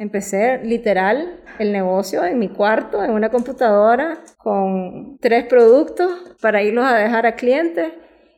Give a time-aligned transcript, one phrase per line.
[0.00, 6.86] empecé literal el negocio en mi cuarto, en una computadora, con tres productos para irlos
[6.86, 7.92] a dejar a clientes.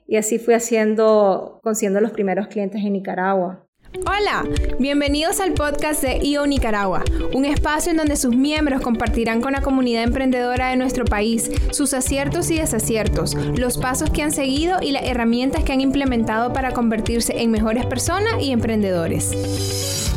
[0.08, 3.64] Y así fui haciendo, consiguiendo los primeros clientes en Nicaragua.
[4.00, 4.44] Hola,
[4.80, 9.60] bienvenidos al podcast de IO Nicaragua, un espacio en donde sus miembros compartirán con la
[9.60, 14.90] comunidad emprendedora de nuestro país sus aciertos y desaciertos, los pasos que han seguido y
[14.90, 20.11] las herramientas que han implementado para convertirse en mejores personas y emprendedores.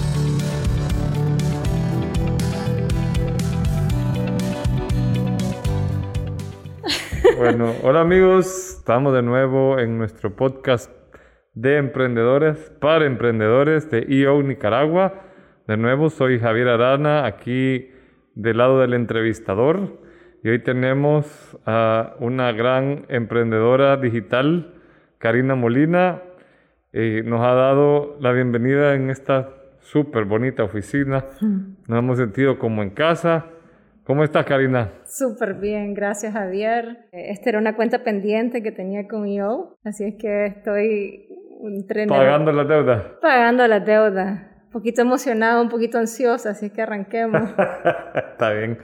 [7.37, 10.89] Bueno, hola amigos, estamos de nuevo en nuestro podcast
[11.53, 15.21] de emprendedores para emprendedores de EO Nicaragua.
[15.67, 17.91] De nuevo, soy Javier Arana, aquí
[18.35, 19.99] del lado del entrevistador.
[20.43, 24.73] Y hoy tenemos a una gran emprendedora digital,
[25.17, 26.21] Karina Molina.
[26.93, 29.49] y nos ha dado la bienvenida en esta
[29.81, 31.25] súper bonita oficina.
[31.41, 33.47] Nos hemos sentido como en casa.
[34.05, 34.91] ¿Cómo estás, Karina?
[35.05, 37.07] Súper bien, gracias, Javier.
[37.11, 41.27] Esta era una cuenta pendiente que tenía con yo, así es que estoy
[42.07, 43.19] Pagando la deuda.
[43.21, 44.51] Pagando la deuda.
[44.65, 47.41] Un poquito emocionado, un poquito ansiosa, así que arranquemos.
[48.13, 48.77] está bien.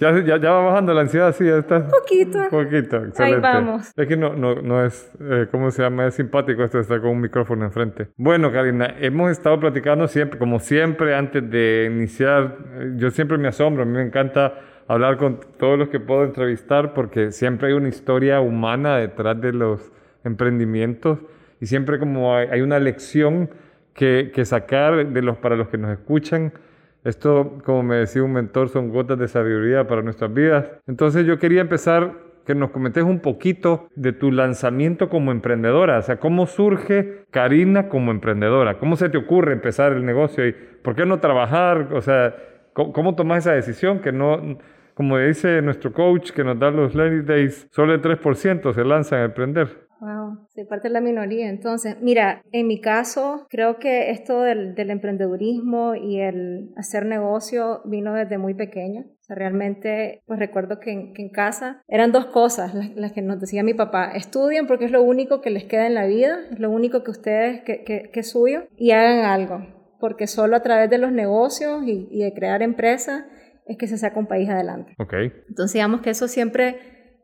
[0.00, 1.86] Ya, ya, ya, va bajando la ansiedad, sí, ya está.
[1.86, 2.38] Poquito.
[2.50, 3.22] Poquito, excelente.
[3.22, 3.92] Ahí vamos.
[3.96, 6.06] Es que no, no, no es, eh, ¿cómo se llama?
[6.06, 8.08] Es simpático esto de estar con un micrófono enfrente.
[8.16, 12.58] Bueno, Karina, hemos estado platicando siempre, como siempre, antes de iniciar.
[12.74, 14.54] Eh, yo siempre me asombro, a mí me encanta
[14.88, 19.52] hablar con todos los que puedo entrevistar porque siempre hay una historia humana detrás de
[19.52, 19.92] los
[20.24, 21.20] emprendimientos
[21.60, 23.48] y siempre como hay, una lección
[23.94, 26.52] que, que, sacar de los, para los que nos escuchan.
[27.04, 30.66] Esto, como me decía un mentor, son gotas de sabiduría para nuestras vidas.
[30.86, 32.14] Entonces yo quería empezar
[32.46, 37.88] que nos comentes un poquito de tu lanzamiento como emprendedora, o sea, cómo surge Karina
[37.88, 42.00] como emprendedora, cómo se te ocurre empezar el negocio y por qué no trabajar, o
[42.00, 42.34] sea,
[42.72, 44.58] cómo, cómo tomas esa decisión que no,
[44.94, 49.20] como dice nuestro coach que nos da los Lady Days, solo el 3% se lanzan
[49.20, 49.83] a emprender.
[50.04, 51.48] Wow, soy parte de la minoría.
[51.48, 57.80] Entonces, mira, en mi caso, creo que esto del, del emprendedurismo y el hacer negocio
[57.86, 59.06] vino desde muy pequeña.
[59.06, 63.12] O sea, realmente, pues recuerdo que en, que en casa eran dos cosas las, las,
[63.12, 64.10] que nos decía mi papá.
[64.10, 67.10] Estudien porque es lo único que les queda en la vida, es lo único que
[67.10, 69.66] ustedes, que, que, que es suyo, y hagan algo.
[70.00, 73.24] Porque solo a través de los negocios y, y de crear empresas
[73.64, 74.94] es que se saca un país adelante.
[74.98, 75.32] Okay.
[75.48, 76.76] Entonces, digamos que eso siempre,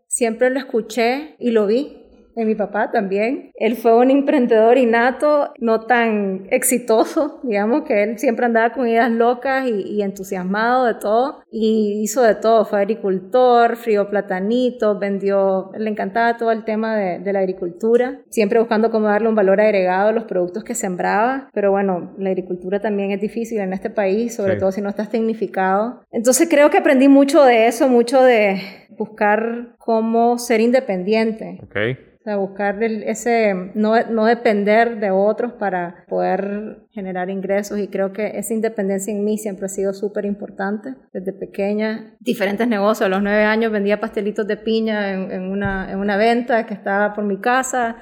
[0.06, 1.99] siempre lo escuché y lo vi
[2.40, 3.52] de mi papá también.
[3.54, 9.10] Él fue un emprendedor innato, no tan exitoso, digamos que él siempre andaba con ideas
[9.10, 15.90] locas y, entusiasmado de todo y hizo de todo, fue agricultor, frío platanito, vendió, le
[15.90, 20.12] encantaba todo el tema de, la agricultura, siempre buscando cómo darle un valor agregado a
[20.12, 24.56] los productos que sembraba, pero bueno, la agricultura también es difícil en este país, sobre
[24.56, 26.02] todo si no estás tecnificado.
[26.10, 31.60] Entonces creo que aprendí mucho de eso, mucho de buscar cómo ser independiente.
[31.64, 32.09] Okay.
[32.20, 38.12] O sea, buscar ese, no, no depender de otros para poder generar ingresos y creo
[38.12, 42.14] que esa independencia en mí siempre ha sido súper importante desde pequeña.
[42.20, 46.18] Diferentes negocios, a los nueve años vendía pastelitos de piña en, en, una, en una
[46.18, 47.96] venta que estaba por mi casa.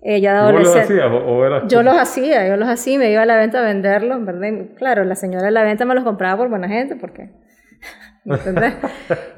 [0.00, 3.22] Eh, ya ¿Vos los hacías o, eras Yo los hacía, yo los hacía, me iba
[3.22, 4.46] a la venta a venderlos, ¿verdad?
[4.76, 7.32] claro, la señora de la venta me los compraba por buena gente porque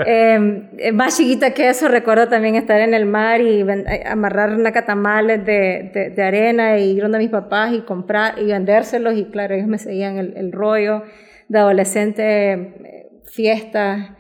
[0.07, 5.45] eh, más chiquita que eso, recuerdo también estar en el mar y eh, amarrar nacatamales
[5.45, 9.15] de, de, de, arena y ir donde mis papás y comprar y vendérselos.
[9.15, 11.03] Y claro, ellos me seguían el, el rollo
[11.49, 14.11] de adolescente, eh, fiestas.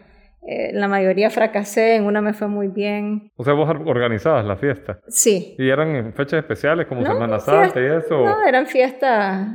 [0.47, 3.33] Eh, la mayoría fracasé, en una me fue muy bien.
[3.37, 5.00] O sea, vos organizabas la fiesta.
[5.09, 5.55] Sí.
[5.59, 8.25] ¿Y eran en fechas especiales como Semana Santa y eso?
[8.25, 9.47] No, eran fiestas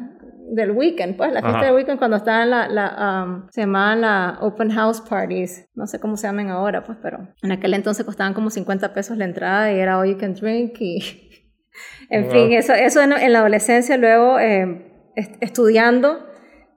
[0.51, 4.37] del weekend, pues la fiesta del weekend cuando estaban la, la um, se llamaban la
[4.41, 8.33] open house parties, no sé cómo se llaman ahora, pues, pero en aquel entonces costaban
[8.33, 10.99] como 50 pesos la entrada y era all you can drink y,
[12.09, 16.25] en fin, eso, eso en, la adolescencia, luego eh, estudiando,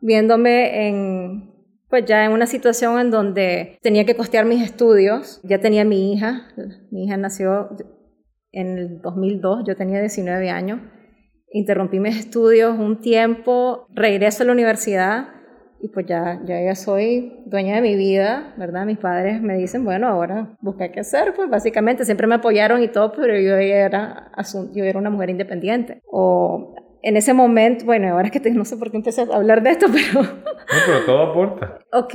[0.01, 1.53] viéndome en,
[1.89, 6.13] pues ya en una situación en donde tenía que costear mis estudios, ya tenía mi
[6.13, 6.49] hija,
[6.91, 7.71] mi hija nació
[8.53, 10.81] en el 2002, yo tenía 19 años,
[11.53, 15.29] interrumpí mis estudios un tiempo, regreso a la universidad
[15.81, 18.87] y pues ya, ya, soy dueña de mi vida, ¿verdad?
[18.87, 22.89] Mis padres me dicen, bueno, ahora busca qué hacer, pues básicamente siempre me apoyaron y
[22.89, 24.33] todo, pero yo era,
[24.73, 26.01] yo era una mujer independiente.
[27.07, 29.63] En ese momento, bueno, ahora es que te, no sé por qué empecé a hablar
[29.63, 30.23] de esto, pero...
[30.25, 30.29] No,
[30.87, 31.79] pero todo aporta.
[31.93, 32.15] Ok.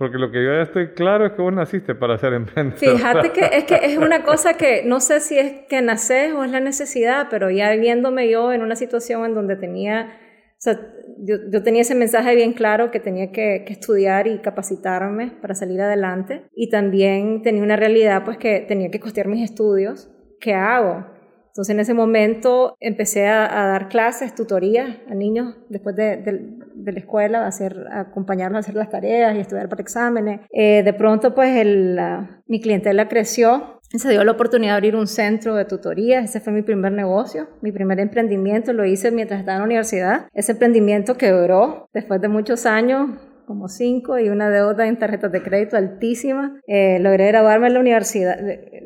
[0.00, 2.96] Porque lo que yo ya estoy claro es que vos naciste para ser emprendedor.
[2.96, 6.42] Fíjate que es que es una cosa que no sé si es que naces o
[6.42, 10.76] es la necesidad, pero ya viéndome yo en una situación en donde tenía, o sea,
[11.18, 15.80] yo, tenía ese mensaje bien claro que tenía que, que, estudiar y capacitarme para salir
[15.80, 16.48] adelante.
[16.52, 20.10] Y también tenía una realidad, pues que tenía que costear mis estudios.
[20.40, 21.11] ¿Qué hago?
[21.52, 26.98] Entonces en ese momento empecé a, dar clases, tutorías a niños después de, de, la
[26.98, 30.40] escuela, a, hacer, a acompañarlos a hacer las tareas y estudiar para exámenes.
[30.50, 32.00] Eh, de pronto pues el,
[32.46, 36.24] mi clientela creció se dio la oportunidad de abrir un centro de tutorías.
[36.24, 38.72] Ese fue mi primer negocio, mi primer emprendimiento.
[38.72, 40.28] Lo hice mientras estaba en la universidad.
[40.32, 43.10] Ese emprendimiento quebró después de muchos años
[43.46, 46.60] como cinco y una deuda en tarjetas de crédito altísima.
[46.66, 48.38] Eh, logré graduarme en la universidad,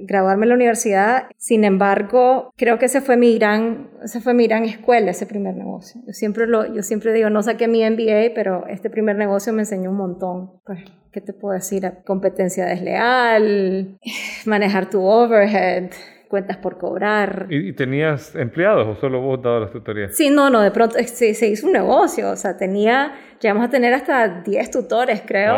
[0.06, 1.24] graduarme en la universidad.
[1.36, 5.54] Sin embargo, creo que ese fue mi gran, ese fue mi gran escuela, ese primer
[5.56, 6.00] negocio.
[6.06, 9.62] Yo siempre lo, yo siempre digo, no saqué mi MBA, pero este primer negocio me
[9.62, 10.52] enseñó un montón.
[10.64, 10.80] Pues,
[11.12, 11.90] ¿qué te puedo decir?
[12.04, 13.98] Competencia desleal,
[14.44, 15.90] manejar tu overhead,
[16.28, 17.46] cuentas por cobrar.
[17.50, 20.16] ¿Y, tenías empleados o solo vos dabas las tutorías?
[20.16, 23.70] Sí, no, no, de pronto se, se hizo un negocio, o sea, tenía Llegamos a
[23.70, 25.54] tener hasta 10 tutores, creo.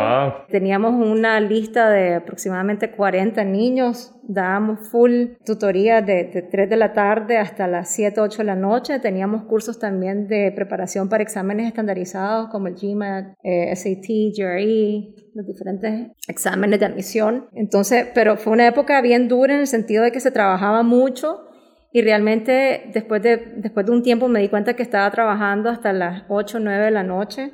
[0.49, 4.13] Teníamos una lista de aproximadamente 40 niños.
[4.23, 8.99] Dábamos full tutoría de, 3 de la tarde hasta las 7, 8 de la noche.
[8.99, 15.47] Teníamos cursos también de preparación para exámenes estandarizados como el GMAT, eh, SAT, GRE, los
[15.47, 17.47] diferentes exámenes de admisión.
[17.53, 21.47] Entonces, pero fue una época bien dura en el sentido de que se trabajaba mucho
[21.91, 25.93] y realmente después de, después de un tiempo me di cuenta que estaba trabajando hasta
[25.93, 27.51] las 8 o 9 de la noche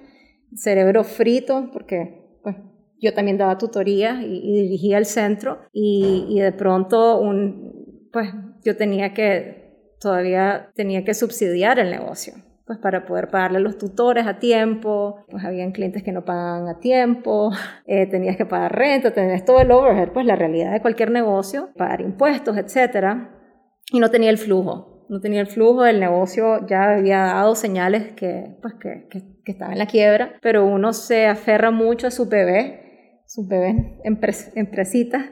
[0.56, 2.56] cerebro frito, porque pues,
[3.02, 8.30] yo también daba tutorías y, dirigía el centro, y, de pronto un, pues,
[8.64, 12.34] yo tenía que, todavía tenía que subsidiar el negocio
[12.66, 16.68] pues para poder pagarle a los tutores a tiempo, pues habían clientes que no pagaban
[16.68, 17.52] a tiempo,
[17.86, 21.70] eh, tenías que pagar renta, tenías todo el overhead, pues la realidad de cualquier negocio,
[21.78, 23.32] pagar impuestos, etcétera,
[23.92, 24.94] y no tenía el flujo.
[25.08, 29.72] No tenía el flujo, el negocio ya había dado señales que, pues, que, que, estaba
[29.72, 35.30] en la quiebra, pero uno se aferra mucho a su bebé, su bebé empresita.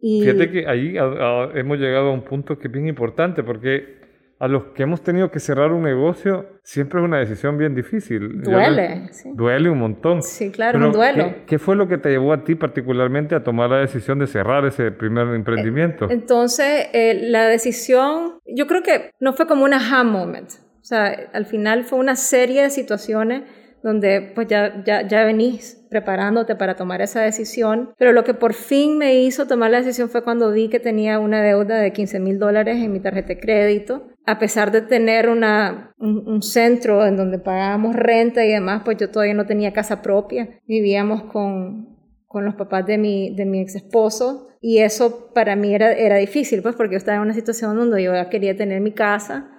[0.00, 0.22] Y...
[0.22, 3.97] Fíjate que ahí hemos llegado a un punto que es bien importante porque
[4.40, 8.42] a los que hemos tenido que cerrar un negocio, siempre es una decisión bien difícil.
[8.42, 9.08] Duele.
[9.12, 9.30] sí.
[9.34, 10.22] Duele un montón.
[10.22, 11.34] Sí, claro, un duelo.
[11.46, 14.64] ¿qué, fue lo que te llevó a ti particularmente a tomar la decisión de cerrar
[14.64, 16.04] ese primer emprendimiento?
[16.04, 20.50] Eh, entonces, eh, la decisión, yo creo que no fue como un aha moment.
[20.80, 23.42] O sea, al final fue una serie de situaciones
[23.82, 28.54] donde pues ya, ya, ya venís preparándote para tomar esa decisión, pero lo que por
[28.54, 32.20] fin me hizo tomar la decisión fue cuando vi que tenía una deuda de 15
[32.20, 34.08] mil dólares en mi tarjeta de crédito.
[34.28, 39.32] A pesar de tener un, centro en donde pagábamos renta y demás, pues yo todavía
[39.32, 40.60] no tenía casa propia.
[40.66, 41.96] Vivíamos con,
[42.26, 46.16] con los papás de mi, de mi ex esposo y eso para mí era, era
[46.16, 49.50] difícil, pues porque yo estaba en una situación donde yo quería tener mi casa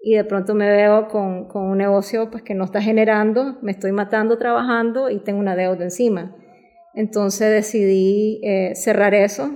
[0.00, 3.72] y de pronto me veo con, con, un negocio pues, que no está generando, me
[3.72, 6.34] estoy matando trabajando y tengo una deuda encima.
[6.94, 9.50] Entonces decidí eh, cerrar eso,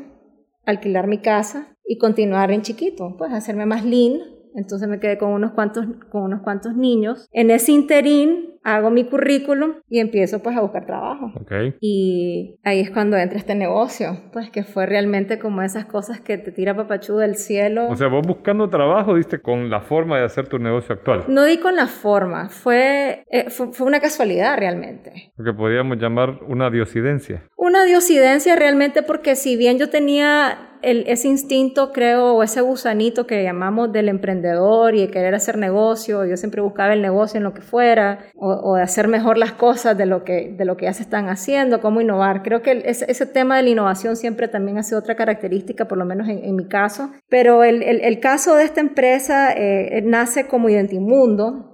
[0.67, 4.37] alquilar mi casa y continuar en chiquito, pues hacerme más lean.
[4.55, 7.29] Entonces me quedé con unos cuantos, con unos cuantos niños.
[7.33, 11.33] En ese interín hago mi currículum y empiezo pues a buscar trabajo.
[11.43, 11.75] Okay.
[11.81, 16.39] Y ahí es cuando entra este negocio, pues que fue realmente como esas cosas que
[16.39, 17.89] te tira papachú del cielo.
[17.89, 21.25] O sea, vos buscando trabajo diste con la forma de hacer tu negocio actual.
[21.29, 25.33] No di con la forma, fue, eh, fue, fue, una casualidad realmente.
[25.37, 27.45] Lo que podríamos llamar una diosidencia.
[27.57, 33.27] Una diosidencia realmente porque si bien yo tenía el, ese instinto, creo, o ese gusanito
[33.27, 37.45] que llamamos del emprendedor y de querer hacer negocio, yo siempre buscaba el negocio en
[37.45, 40.87] lo que fuera, o, de hacer mejor las cosas de lo, que, de lo que
[40.87, 42.43] ya se están haciendo, cómo innovar.
[42.43, 46.29] Creo que ese, tema de la innovación siempre también hace otra característica, por lo menos
[46.29, 47.11] en, mi caso.
[47.29, 51.69] Pero el, el, caso de esta empresa eh, nace como Identimundo,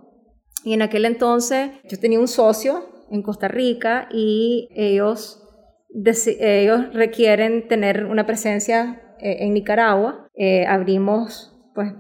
[0.65, 5.41] y en aquel entonces yo tenía un socio en Costa Rica y ellos
[6.27, 10.29] ellos requieren tener una presencia eh, en Nicaragua.
[10.35, 11.93] Eh, abrimos, pues,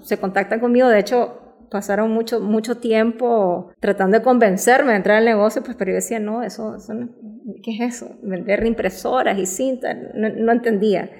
[0.00, 0.88] se contactan conmigo.
[0.88, 1.43] De hecho,
[1.74, 6.20] pasaron mucho, mucho tiempo tratando de convencerme de entrar al negocio, pues, pero yo decía,
[6.20, 6.76] no, eso,
[7.64, 8.16] ¿qué es eso?
[8.22, 11.10] Vender impresoras y cintas, no, entendía.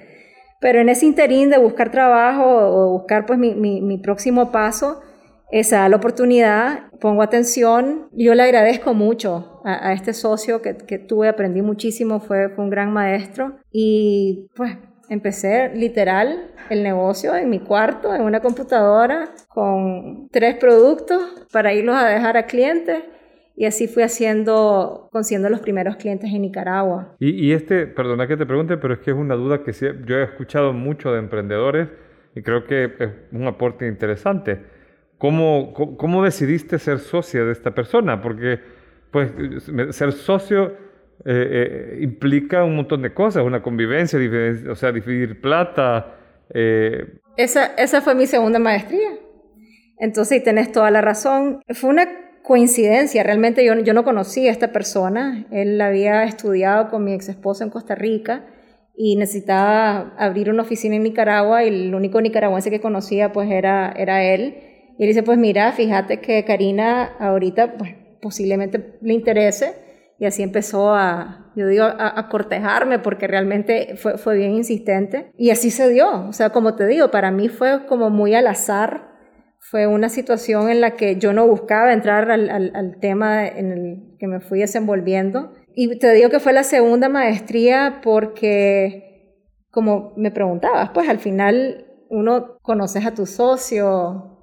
[0.61, 5.01] Pero en ese interín de buscar trabajo o buscar, pues, mi, mi, mi próximo paso,
[5.51, 8.07] esa da la oportunidad, pongo atención.
[8.13, 12.69] Yo le agradezco mucho a, este socio que, que, tuve, aprendí muchísimo, fue, fue un
[12.69, 14.77] gran maestro y pues
[15.09, 21.21] empecé literal el negocio en mi cuarto, en una computadora, con tres productos
[21.51, 23.03] para irlos a dejar a clientes.
[23.57, 27.15] Y así fui haciendo, consiguiendo los primeros clientes en Nicaragua.
[27.19, 30.17] Y, y este, perdona que te pregunte, pero es que es una duda que yo
[30.17, 31.87] he escuchado mucho de emprendedores
[32.35, 34.75] y creo que es un aporte interesante
[35.17, 38.21] ¿cómo, cómo, decidiste ser socia de esta persona?
[38.21, 38.59] Porque
[39.11, 39.31] pues
[39.91, 40.73] ser socio
[41.23, 44.19] eh, eh, implica un montón de cosas, una convivencia,
[44.69, 46.17] o sea, dividir plata.
[46.53, 47.19] Eh.
[47.37, 49.09] Esa, esa fue mi segunda maestría.
[49.97, 51.61] Entonces, y tenés toda la razón.
[51.73, 52.07] Fue una
[52.43, 55.47] coincidencia, realmente yo, yo no conocía a esta persona.
[55.51, 58.45] Él había estudiado con mi ex esposa en Costa Rica
[58.97, 63.91] y necesitaba abrir una oficina en Nicaragua y el único nicaragüense que conocía pues era,
[63.97, 64.57] era él.
[64.97, 69.84] Y él dice, pues mira, fíjate que Karina ahorita pues, posiblemente le interese.
[70.17, 75.31] Y así empezó a, yo digo, a, cortejarme porque realmente fue, fue bien insistente.
[75.37, 76.27] Y así se dio.
[76.27, 79.11] O sea, como te digo, para mí fue como muy al azar.
[79.59, 83.71] Fue una situación en la que yo no buscaba entrar al, al, al tema en
[83.71, 90.13] el que me fui desenvolviendo y te digo que fue la segunda maestría porque, como
[90.15, 94.39] me preguntabas, pues al final uno conoces a tu socio,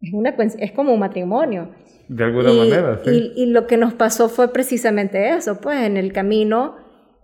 [0.00, 1.74] es, una, es como un matrimonio.
[2.12, 3.32] De alguna manera, sí.
[3.36, 6.76] Y, lo que nos pasó fue precisamente eso, pues en el camino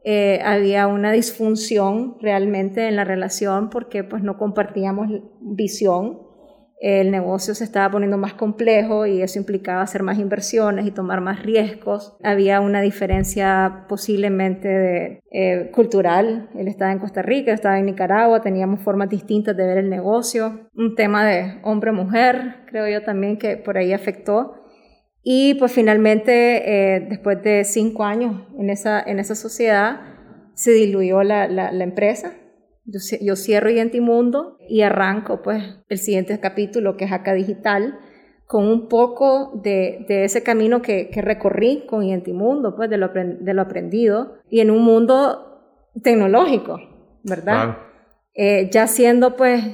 [0.05, 5.09] eh, había una disfunción realmente en la relación porque pues no compartíamos
[5.40, 6.26] visión
[6.78, 11.23] el negocio se estaba poniendo más complejo y eso implicaba hacer más inversiones y tomar
[11.23, 12.16] más riesgos.
[12.23, 16.50] Había una diferencia posiblemente de, eh, cultural.
[16.55, 20.69] Él estaba en Costa Rica, estaba en Nicaragua, teníamos formas distintas de ver el negocio.
[20.75, 24.66] Un tema de hombre-mujer, creo yo también que por ahí afectó.
[25.28, 30.00] Y pues finalmente, eh, después de cinco años en esa, en esa sociedad,
[30.54, 32.33] se diluyó la, la, la empresa
[32.87, 37.99] yo, cierro Identimundo y arranco pues el siguiente capítulo que es acá digital
[38.47, 43.09] con un poco de, de ese camino que, que, recorrí con Identimundo, pues de lo,
[43.09, 46.78] de lo aprendido y en un mundo tecnológico,
[47.25, 47.78] ¿verdad?
[48.35, 49.64] Eh, ya siendo pues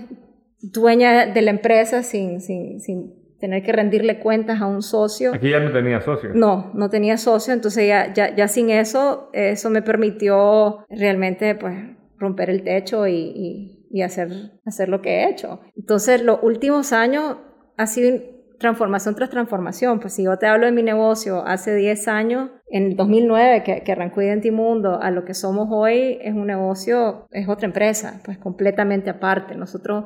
[0.62, 5.34] dueña de la empresa sin, sin, sin tener que rendirle cuentas a un socio.
[5.34, 6.30] Aquí ya no tenía socio.
[6.32, 11.74] No, no tenía socio, entonces ya, ya, ya sin eso, eso me permitió realmente pues
[12.18, 14.28] romper el techo y, y, hacer,
[14.64, 15.60] hacer lo que he hecho.
[15.76, 17.38] Entonces, los últimos años
[17.76, 18.16] ha sido
[18.60, 19.98] transformación tras transformación.
[19.98, 23.90] Pues si yo te hablo de mi negocio hace 10 años, en 2009 que, que
[23.90, 29.10] arrancó Identimundo, a lo que somos hoy es un negocio, es otra empresa, pues completamente
[29.10, 29.56] aparte.
[29.56, 30.04] Nosotros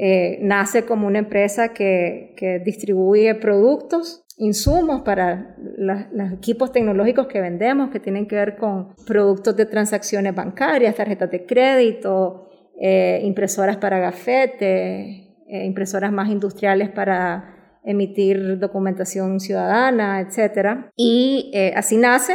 [0.00, 7.90] eh, nace como una empresa que, distribuye productos insumos para los equipos tecnológicos que vendemos,
[7.90, 12.48] que tienen que ver con productos de transacciones bancarias, tarjetas de crédito,
[12.80, 20.90] eh, impresoras para gafete, eh, impresoras más industriales para emitir documentación ciudadana, etc.
[20.94, 22.34] Y así nace.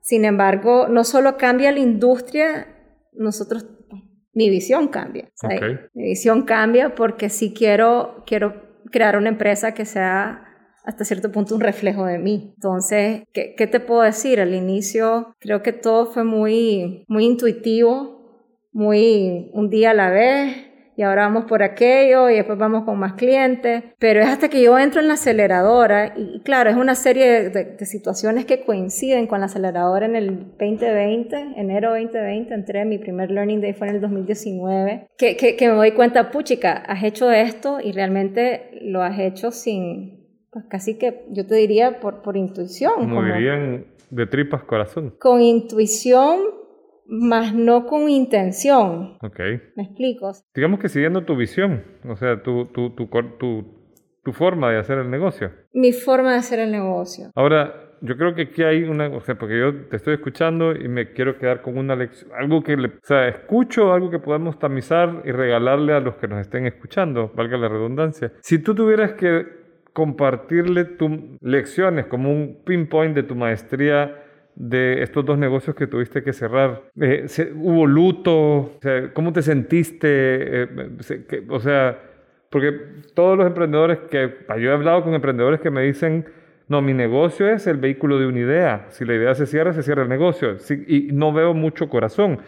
[0.00, 2.66] Sin embargo, no solo cambia la industria,
[3.12, 3.66] nosotros,
[4.34, 5.30] mi visión cambia.
[5.94, 10.44] Mi visión cambia porque sí quiero, quiero crear una empresa que sea
[10.84, 12.52] hasta cierto punto un reflejo de mí.
[12.54, 14.40] Entonces, ¿qué, ¿qué, te puedo decir?
[14.40, 20.73] Al inicio creo que todo fue muy, muy intuitivo, muy un día a la vez
[20.96, 24.62] y ahora vamos por aquello y después vamos con más clientes, pero es hasta que
[24.62, 29.40] yo entro en la aceleradora y, claro, es una serie de, situaciones que coinciden con
[29.40, 34.00] la aceleradora en el 2020, enero 2020, entré, mi primer Learning Day fue en el
[34.00, 39.18] 2019, que, que, que me doy cuenta, puchica, has hecho esto y realmente lo has
[39.18, 42.94] hecho sin, pues casi que yo te diría por, por intuición.
[42.94, 45.14] Como, dirían de tripas corazón.
[45.18, 46.38] Con intuición,
[47.06, 49.18] más no con intención.
[49.22, 49.38] Ok.
[49.76, 50.32] ¿Me explico?
[50.54, 53.08] Digamos que siguiendo tu visión, o sea, tu, tu, tu,
[54.22, 55.50] tu, forma de hacer el negocio.
[55.72, 57.30] Mi forma de hacer el negocio.
[57.34, 60.88] Ahora, yo creo que aquí hay una, o sea, porque yo te estoy escuchando y
[60.88, 64.58] me quiero quedar con una lección, algo que, le, o sea, escucho, algo que podemos
[64.58, 68.32] tamizar y regalarle a los que nos estén escuchando, valga la redundancia.
[68.40, 74.23] Si tú tuvieras que compartirle tus lecciones como un pinpoint de tu maestría
[74.56, 76.82] de estos dos negocios que tuviste que cerrar.
[77.00, 78.78] Eh, ¿Hubo luto?
[79.12, 80.08] ¿Cómo te sentiste?
[80.08, 80.68] Eh,
[81.48, 81.98] o sea,
[82.50, 82.72] porque
[83.14, 86.26] todos los emprendedores que, yo he hablado con emprendedores que me dicen,
[86.68, 88.86] no, mi negocio es el vehículo de una idea.
[88.90, 90.56] Si la idea se cierra, se cierra el negocio.
[90.86, 92.38] y no veo mucho corazón.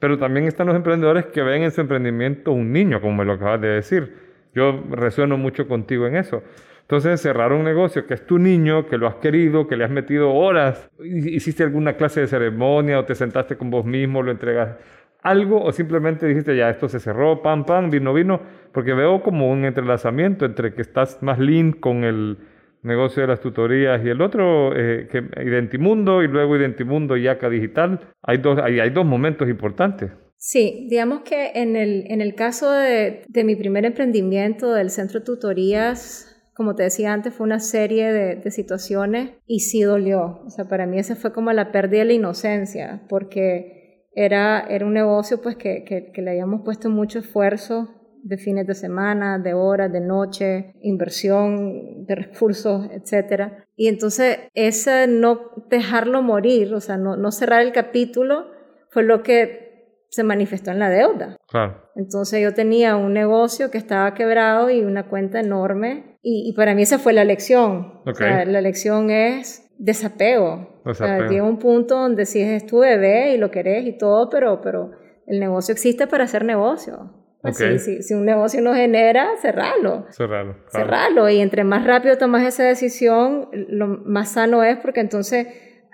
[0.00, 3.34] Pero también están los emprendedores que ven en su emprendimiento un niño, como me lo
[3.34, 4.16] acabas de decir.
[4.54, 6.42] Yo resueno mucho contigo en eso.
[6.90, 9.92] Entonces, cerrar un negocio que es tu niño, que lo has querido, que le has
[9.92, 14.76] metido horas, hiciste alguna clase de ceremonia o te sentaste con vos mismo, lo entregas
[15.22, 18.40] algo o simplemente dijiste ya esto se cerró, pam, pam, vino, vino,
[18.72, 22.38] porque veo como un entrelazamiento entre que estás más lean con el
[22.82, 27.48] negocio de las tutorías y el otro, eh, que Identimundo y luego Identimundo y Yaca
[27.48, 28.00] Digital.
[28.20, 30.10] Hay dos, hay, hay dos momentos importantes.
[30.38, 35.20] Sí, digamos que en el, en el caso de, de mi primer emprendimiento del centro
[35.20, 40.42] de tutorías, como te decía antes, fue una serie de, situaciones y sí dolió.
[40.44, 44.86] O sea, para mí esa fue como la pérdida de la inocencia, porque era, era
[44.86, 47.88] un negocio pues que, que, le habíamos puesto mucho esfuerzo
[48.22, 53.64] de fines de semana, de horas, de noche, inversión de recursos, etc.
[53.76, 58.50] Y entonces ese no dejarlo morir, o sea, no, no cerrar el capítulo,
[58.90, 59.69] fue lo que
[60.10, 61.36] se manifestó en la deuda.
[61.48, 61.90] Claro.
[61.94, 66.82] Entonces yo tenía un negocio que estaba quebrado y una cuenta enorme y, para mí
[66.82, 68.02] esa fue la lección.
[68.04, 70.82] O sea, la lección es desapego.
[70.84, 74.28] O sea, llega un punto donde si es tu bebé y lo querés y todo,
[74.28, 74.90] pero, pero
[75.26, 77.16] el negocio existe para hacer negocio.
[77.42, 77.78] Okay.
[77.78, 80.04] Si, si, un negocio no genera, cerralo.
[80.10, 80.56] Cerralo.
[80.68, 81.28] Cerralo.
[81.30, 85.46] Y entre más rápido tomas esa decisión, lo más sano es porque entonces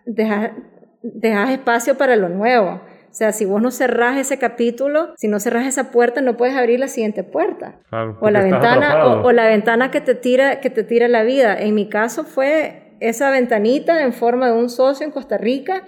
[0.07, 0.51] dejas,
[1.03, 2.81] dejas espacio para lo nuevo.
[3.17, 6.55] O sea, si vos no cerrás ese capítulo, si no cerrás esa puerta, no puedes
[6.55, 7.77] abrir la siguiente puerta.
[8.21, 11.59] o la ventana, o, la ventana que te tira, que te tira la vida.
[11.59, 15.85] En mi caso fue esa ventanita en forma de un socio en Costa Rica.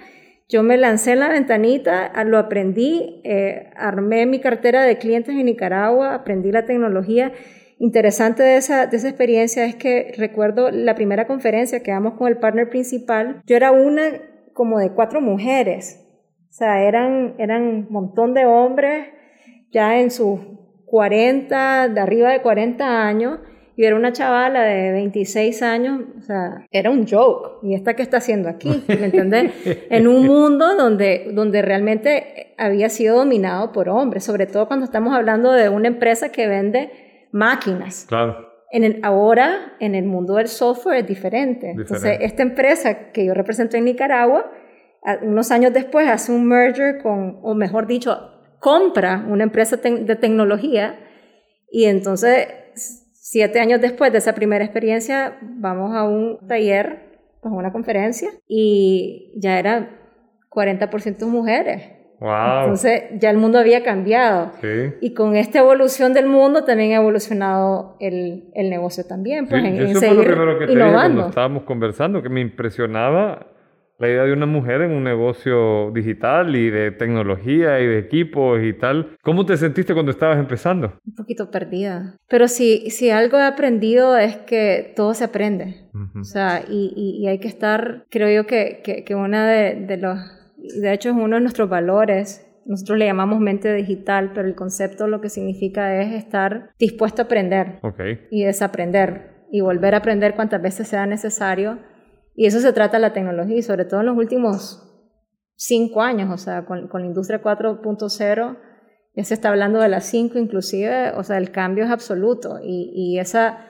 [0.49, 5.45] Yo me lancé en la ventanita, lo aprendí, eh, armé mi cartera de clientes en
[5.45, 7.33] Nicaragua, aprendí la tecnología.
[7.79, 12.29] Interesante de esa, de esa experiencia es que recuerdo la primera conferencia que damos con
[12.29, 14.13] el partner principal, yo era una
[14.55, 16.08] como de cuatro mujeres
[16.49, 19.09] o sea, eran, eran un montón de hombres
[19.71, 20.41] ya en sus
[20.87, 23.39] 40, de arriba de 40 años,
[23.77, 27.61] y era una chavala de 26 años, o sea, era un joke.
[27.63, 28.83] ¿Y esta qué está haciendo aquí?
[28.89, 29.53] ¿Me entiendes?
[29.91, 35.15] en un mundo donde, donde realmente había sido dominado por hombres, sobre todo cuando estamos
[35.15, 36.91] hablando de una empresa que vende
[37.31, 38.07] máquinas.
[38.09, 38.49] Claro.
[38.73, 41.69] En el, ahora, en el mundo del software es diferente.
[41.69, 41.83] diferente.
[41.83, 44.51] Entonces, esta empresa que yo represento en Nicaragua,
[45.23, 48.17] unos años después hace un merger con, o mejor dicho,
[48.61, 50.99] compra una empresa de tecnología
[51.71, 52.49] y entonces
[53.13, 59.35] siete años después de esa primera experiencia vamos a un taller, a una conferencia y
[59.37, 59.99] ya eran
[60.51, 61.99] 40% mujeres.
[62.21, 62.63] Wow.
[62.63, 64.51] Entonces ya el mundo había cambiado.
[64.61, 64.95] Sí.
[65.01, 69.47] Y con esta evolución del mundo también ha evolucionado el, el negocio también.
[69.47, 73.47] Pues, en, eso fue lo primero que te dije cuando estábamos conversando, que me impresionaba
[73.99, 78.63] la idea de una mujer en un negocio digital y de tecnología y de equipos
[78.63, 79.17] y tal.
[79.23, 80.95] ¿Cómo te sentiste cuando estabas empezando?
[81.07, 82.17] Un poquito perdida.
[82.29, 85.89] Pero si, si algo he aprendido es que todo se aprende.
[86.19, 89.97] O sea, y, y, hay que estar, creo yo que, que, que una de, de
[89.97, 90.19] los,
[90.57, 95.09] de hecho es uno de nuestros valores nosotros le llamamos mente digital, pero el concepto
[95.09, 98.27] lo que significa es estar dispuesto a aprender okay.
[98.31, 101.79] y desaprender y volver a aprender cuantas veces sea necesario
[102.39, 104.81] y eso se trata la tecnología, y sobre todo en los últimos
[105.57, 108.59] cinco años, o sea, con, la industria 4.0,
[109.17, 112.61] ya se está hablando de las 5 inclusive, o sea, el cambio es absoluto.
[112.63, 113.67] Y, y esa,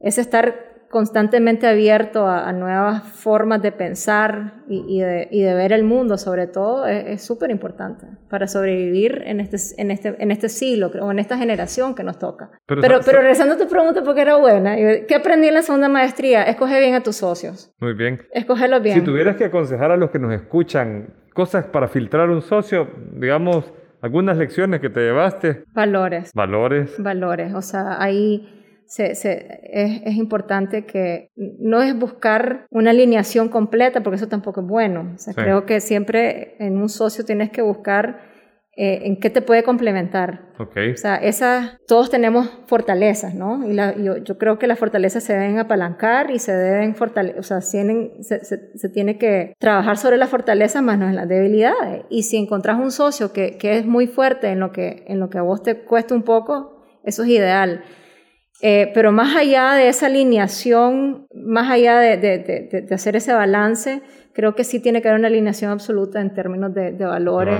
[0.00, 5.84] ese estar constantemente abierto a, nuevas formas de pensar y, de, y, de, ver el
[5.84, 10.90] mundo, sobre todo, es súper importante para sobrevivir en este, en, este, en este siglo
[11.00, 12.50] o en esta generación que nos toca.
[12.66, 16.42] Pero, pero, regresando a tu pregunta, porque era buena, ¿qué aprendí en la segunda maestría?
[16.42, 17.72] Escoge bien a tus socios.
[17.78, 18.22] Muy bien.
[18.32, 18.96] Escogerlos bien.
[18.96, 23.72] Si tuvieras que aconsejar a los que nos escuchan cosas para filtrar un socio, digamos,
[24.02, 25.62] algunas lecciones que te llevaste.
[25.72, 26.32] Valores.
[26.34, 27.00] Valores.
[27.00, 27.54] Valores.
[27.54, 28.59] O sea, ahí
[28.90, 34.62] se, se, es, es, importante que no es buscar una alineación completa, porque eso tampoco
[34.62, 35.12] es bueno.
[35.14, 38.18] O sea, Creo que siempre en un socio tienes que buscar
[38.76, 40.50] eh, en qué te puede complementar.
[40.58, 40.90] Okay.
[40.90, 43.64] O sea, esas, todos tenemos fortalezas, ¿no?
[43.64, 47.38] Y la, yo, yo, creo que las fortalezas se deben apalancar y se deben fortalecer,
[47.38, 51.14] o sea, tienen, se, se, se, tiene que trabajar sobre las fortalezas más no en
[51.14, 52.06] las debilidades.
[52.10, 55.30] Y si encontrás un socio que, que es muy fuerte en lo que, en lo
[55.30, 57.84] que a vos te cuesta un poco, eso es ideal.
[58.62, 62.38] Eh, pero más allá de esa alineación, más allá de, de,
[62.86, 64.02] de, hacer ese balance,
[64.34, 67.58] creo que sí tiene que haber una alineación absoluta en términos de, valores.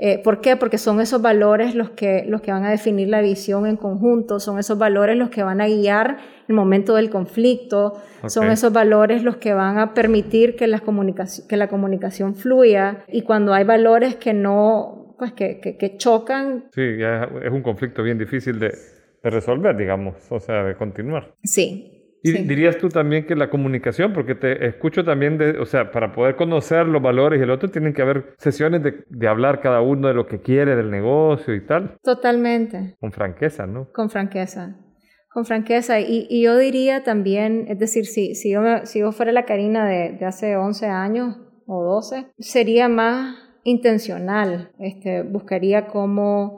[0.00, 0.54] Eh, ¿Por qué?
[0.54, 4.38] Porque son esos valores los que, los que van a definir la visión en conjunto,
[4.38, 7.94] son esos valores los que van a guiar el momento del conflicto,
[8.26, 13.04] son esos valores los que van a permitir que la, comunicación, que la comunicación fluya
[13.08, 16.66] y cuando hay valores que no, pues que, que, que chocan.
[16.72, 18.70] Sí, ya es un conflicto bien difícil de,
[19.22, 21.34] de resolver, digamos, o sea, de continuar.
[21.42, 21.94] Sí.
[22.22, 26.12] Y dirías tú también que la comunicación, porque te escucho también de, o sea, para
[26.12, 29.80] poder conocer los valores y el otro, tienen que haber sesiones de, de hablar cada
[29.80, 31.96] uno de lo que quiere del negocio y tal.
[32.02, 32.96] Totalmente.
[33.00, 33.88] Con franqueza, ¿no?
[33.92, 34.76] Con franqueza.
[35.32, 36.00] Con franqueza.
[36.00, 39.86] Y, y yo diría también, es decir, si, si, yo, si yo fuera la Karina
[39.86, 44.72] de, de hace 11 años o 12, sería más intencional.
[44.78, 46.57] Este, buscaría cómo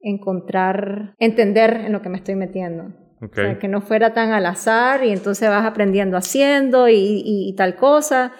[0.00, 2.94] encontrar, entender en lo que me estoy metiendo.
[3.22, 7.54] O sea, que no fuera tan al azar y entonces vas aprendiendo haciendo y, y,
[7.54, 8.32] tal cosa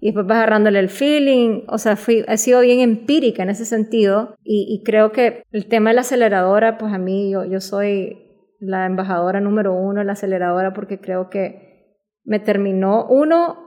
[0.00, 1.64] y después vas agarrándole el feeling.
[1.68, 5.66] O sea, fui, he sido bien empírica en ese sentido y, y, creo que el
[5.68, 8.22] tema de la aceleradora, pues a mí yo, yo soy
[8.58, 11.72] la embajadora número uno de la aceleradora porque creo que
[12.24, 13.58] me terminó, uno,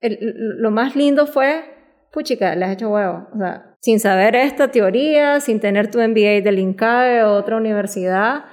[0.00, 1.64] lo más lindo fue,
[2.12, 3.28] puchica, le has hecho huevo.
[3.34, 8.44] O sea, sin saber esta teoría, sin tener tu MBA del INCAE o otra universidad,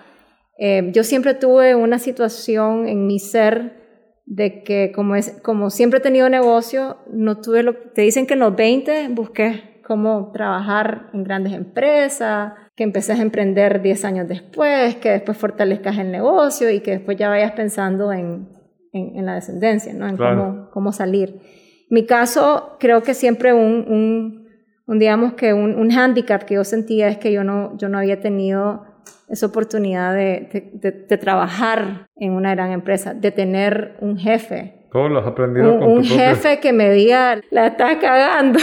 [0.58, 3.78] eh, yo siempre tuve una situación en mi ser
[4.26, 8.34] de que como, es, como siempre he tenido negocio, no tuve lo te dicen que
[8.34, 14.28] en los 20 busqué cómo trabajar en grandes empresas, que empecé a emprender 10 años
[14.28, 18.50] después, que después fortalezcas el negocio y que después ya vayas pensando en,
[18.94, 20.08] en, la descendencia, ¿no?
[20.08, 21.42] en cómo, cómo salir.
[21.90, 24.48] Mi caso, creo que siempre un,
[24.88, 27.98] un, digamos que un, un hándicap que yo sentía es que yo no, yo no
[27.98, 28.86] había tenido
[29.28, 34.88] esa oportunidad de, de, trabajar en una gran empresa, de tener un jefe.
[34.92, 38.60] ¿Cómo lo has aprendido un, un jefe que me diga, la estás cagando.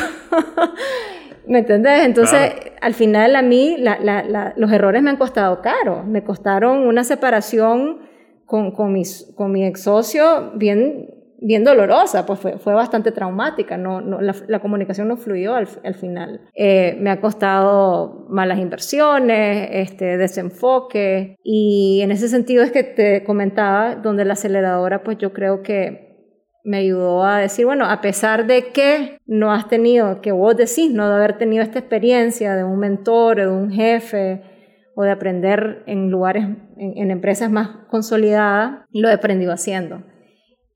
[1.47, 2.05] ¿Me entendés?
[2.05, 6.03] Entonces, al final a mí la, la, los errores me han costado caro.
[6.03, 8.01] Me costaron una separación
[8.45, 13.77] con, con, mis, con mi ex socio bien bien dolorosa, pues fue, fue bastante traumática,
[13.77, 16.41] no, la, comunicación no fluyó al, al final.
[16.55, 23.25] Eh, me ha costado malas inversiones, este, desenfoque, y en ese sentido es que te
[23.25, 26.07] comentaba, donde la aceleradora, pues yo creo que
[26.65, 30.91] me ayudó a decir, bueno, a pesar de que no has tenido, que vos decís,
[30.91, 34.43] no de haber tenido esta experiencia de un mentor, de un jefe,
[34.99, 36.45] o de aprender en lugares,
[36.79, 40.03] en, en empresas más consolidadas, lo he aprendido haciendo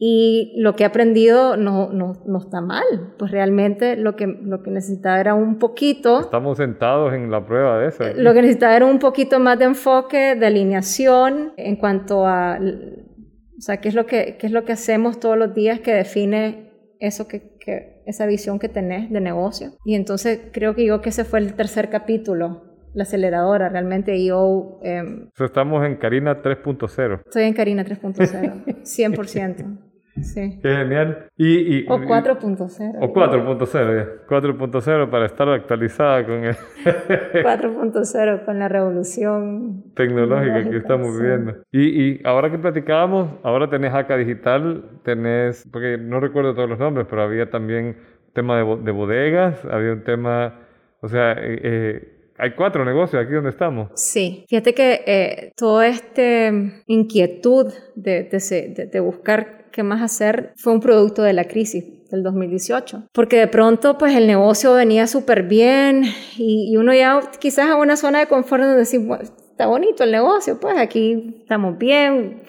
[0.03, 4.63] y lo que he aprendido no, no, no, está mal, pues realmente lo que, lo
[4.63, 6.21] que necesitaba era un poquito...
[6.21, 8.05] Estamos sentados en la prueba de eso.
[8.17, 12.59] Lo que necesitaba era un poquito más de enfoque, de alineación en cuanto a...
[12.59, 15.93] O sea, qué es lo que, qué es lo que hacemos todos los días que
[15.93, 19.73] define eso que, que, esa visión que tenés de negocio.
[19.85, 24.81] Y entonces creo que yo que ese fue el tercer capítulo la aceleradora, realmente yo...
[24.83, 27.21] Eh, estamos en Karina 3.0.
[27.27, 29.79] Estoy en Karina 3.0, 100%.
[30.23, 30.59] Sí.
[30.63, 31.29] Qué genial.
[31.37, 32.99] Y, o 4.0.
[33.01, 36.55] O 4.0, 4.0 para estar actualizada con el
[36.85, 41.57] 4.0 con la revolución tecnológica que estamos viviendo.
[41.73, 46.79] Y, y, ahora que platicábamos, ahora tenés ACA Digital, tenés, porque no recuerdo todos los
[46.79, 47.97] nombres, pero había también
[48.33, 50.61] tema de, de bodegas, había un tema,
[51.01, 53.91] o sea, eh, eh hay cuatro negocios aquí donde estamos.
[53.95, 56.51] Sí, fíjate que eh, toda esta
[56.87, 62.23] inquietud de, de, de, buscar qué más hacer fue un producto de la crisis del
[62.23, 63.09] 2018.
[63.15, 66.05] Porque de pronto, pues el negocio venía súper bien
[66.37, 70.61] y, uno ya quizás a una zona de confort donde decir, está bonito el negocio,
[70.61, 72.43] pues aquí estamos bien.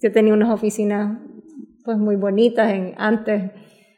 [0.00, 1.18] Yo tenía unas oficinas
[1.84, 3.50] pues muy bonitas en, antes,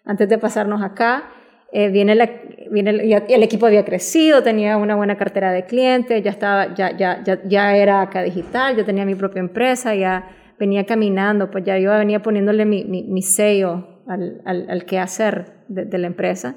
[0.07, 1.25] antes de pasarnos acá.
[1.73, 2.31] Eh, viene, la,
[2.71, 7.23] viene el, equipo había crecido, tenía una buena cartera de clientes, ya, estaba, ya, ya,
[7.25, 10.25] ya, ya era acá digital, yo tenía mi propia empresa, ya
[10.61, 15.87] venía caminando, pues ya yo venía poniéndole mi, mi, sello al, al, al quehacer de,
[15.87, 16.57] de la empresa.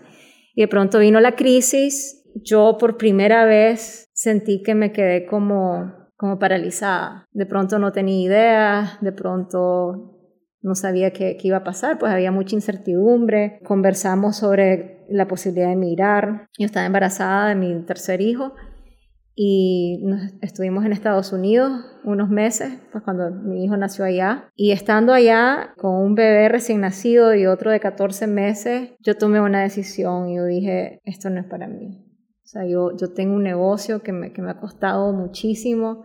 [0.53, 5.93] Y de pronto vino la crisis, yo por primera vez sentí que me quedé como,
[6.17, 7.27] como paralizada.
[7.31, 10.19] De pronto no tenía idea, de pronto
[10.61, 13.59] no sabía qué, qué, iba a pasar, pues había mucha incertidumbre.
[13.63, 16.47] Conversamos sobre la posibilidad de emigrar.
[16.59, 18.53] Yo estaba embarazada de mi tercer hijo
[19.35, 20.03] y
[20.41, 21.71] estuvimos en Estados Unidos
[22.03, 24.49] unos meses, pues cuando mi hijo nació allá.
[24.55, 29.41] Y estando allá con un bebé recién nacido y otro de 14 meses, yo tomé
[29.41, 32.05] una decisión y yo dije, esto no es para mí.
[32.43, 36.03] O sea, yo, yo tengo un negocio que me, que me ha costado muchísimo,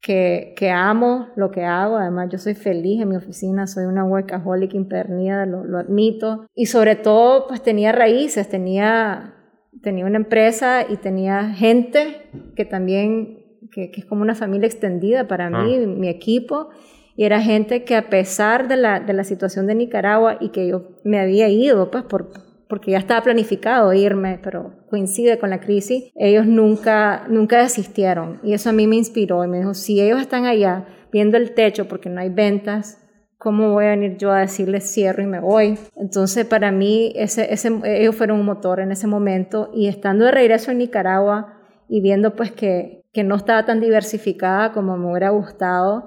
[0.00, 1.96] que, que, amo lo que hago.
[1.96, 6.46] Además, yo soy feliz en mi oficina, soy una workaholic impernida, lo, lo admito.
[6.54, 9.35] Y sobre todo, pues tenía raíces, tenía
[9.82, 13.38] tenía una empresa y tenía gente que también,
[13.70, 15.86] que, es como una familia extendida para mí, ah.
[15.86, 16.70] mi equipo,
[17.16, 20.68] y era gente que a pesar de la, de la situación de Nicaragua y que
[20.68, 22.30] yo me había ido, pues por,
[22.68, 28.40] porque ya estaba planificado irme, pero coincide con la crisis, ellos nunca, nunca desistieron.
[28.42, 31.52] Y eso a mí me inspiró y me dijo, si ellos están allá viendo el
[31.52, 33.05] techo porque no hay ventas,
[33.38, 35.78] ¿cómo voy a venir yo a decirles cierro y me voy?
[35.96, 39.70] Entonces, para mí, ese, ese, ellos fueron un motor en ese momento.
[39.74, 41.54] Y estando de regreso en Nicaragua
[41.88, 46.06] y viendo pues que, que no estaba tan diversificada como me hubiera gustado,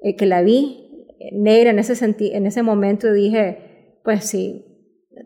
[0.00, 4.64] eh, que la vi negra en ese, en ese momento dije, pues sí,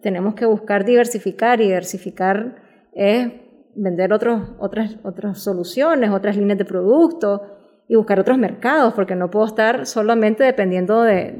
[0.03, 1.61] tenemos que buscar diversificar.
[1.61, 2.57] Y diversificar
[2.95, 3.31] es
[3.75, 7.43] vender otros, otras, otras soluciones, otras líneas de producto
[7.89, 11.35] y buscar otros mercados, porque no puedo estar solamente dependiendo de,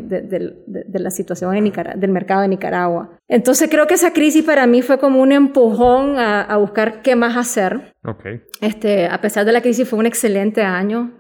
[0.93, 3.19] la situación en del mercado de Nicaragua.
[3.29, 7.37] Entonces creo que esa crisis para mí fue como un empujón a, buscar qué más
[7.37, 7.95] hacer.
[8.05, 8.43] Okay.
[8.61, 11.19] Este, a pesar de la crisis fue un excelente año,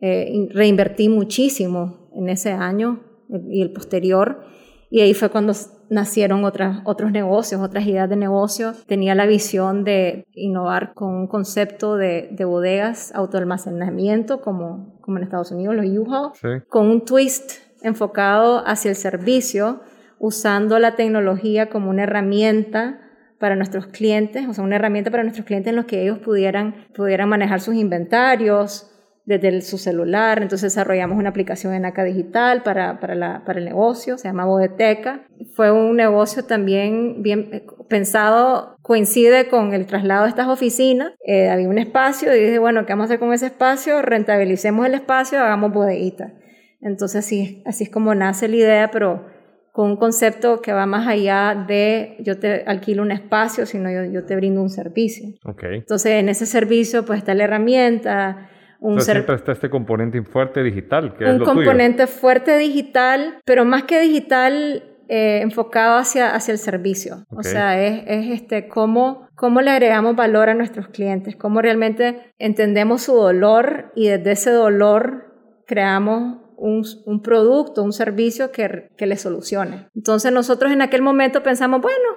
[0.00, 3.04] eh, reinvertí muchísimo en ese año
[3.50, 4.42] y el posterior,
[4.90, 5.54] y ahí fue cuando
[5.92, 8.72] nacieron otras, otros negocios, otras ideas de negocio.
[8.86, 15.24] Tenía la visión de innovar con un concepto de, de bodegas, autoalmacenamiento, como, como en
[15.24, 17.52] Estados Unidos, los U-Haul, con un twist
[17.82, 19.82] enfocado hacia el servicio,
[20.18, 23.00] usando la tecnología como una herramienta
[23.38, 26.86] para nuestros clientes, o sea, una herramienta para nuestros clientes en los que ellos pudieran,
[26.94, 28.91] pudieran manejar sus inventarios,
[29.24, 30.42] desde su celular.
[30.42, 34.44] Entonces desarrollamos una aplicación en ACA Digital para, para, la, para el negocio, se llama
[34.44, 35.26] Bodeteca.
[35.54, 41.12] Fue un negocio también bien eh, pensado, coincide con el traslado de estas oficinas.
[41.26, 44.02] Eh, había un espacio y dije, bueno, ¿qué vamos a hacer con ese espacio?
[44.02, 46.32] Rentabilicemos el espacio, hagamos bodeguita.
[46.80, 49.24] Entonces así, así es como nace la idea, pero
[49.70, 54.04] con un concepto que va más allá de yo te alquilo un espacio, sino yo,
[54.04, 55.30] yo te brindo un servicio.
[55.44, 55.78] Okay.
[55.78, 58.50] Entonces en ese servicio pues está la herramienta,
[58.82, 63.64] un siempre está este componente fuerte digital, que un es lo componente fuerte digital, pero
[63.64, 67.24] más que digital, eh, enfocado hacia, hacia el servicio.
[67.30, 72.32] O sea, es, es, este, cómo, cómo le agregamos valor a nuestros clientes, cómo realmente
[72.38, 75.32] entendemos su dolor y desde ese dolor
[75.66, 79.88] creamos un, un producto, un servicio que, que le solucione.
[79.94, 82.08] Entonces nosotros en aquel momento pensamos, bueno,